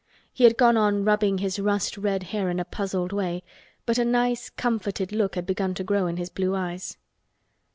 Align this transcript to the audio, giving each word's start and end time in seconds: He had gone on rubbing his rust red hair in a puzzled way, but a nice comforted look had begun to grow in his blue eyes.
He 0.33 0.45
had 0.45 0.57
gone 0.57 0.77
on 0.77 1.05
rubbing 1.05 1.37
his 1.37 1.59
rust 1.59 1.95
red 1.95 2.23
hair 2.23 2.49
in 2.49 2.59
a 2.59 2.65
puzzled 2.65 3.13
way, 3.13 3.43
but 3.85 3.99
a 3.99 4.03
nice 4.03 4.49
comforted 4.49 5.11
look 5.11 5.35
had 5.35 5.45
begun 5.45 5.75
to 5.75 5.83
grow 5.83 6.07
in 6.07 6.17
his 6.17 6.31
blue 6.31 6.55
eyes. 6.55 6.97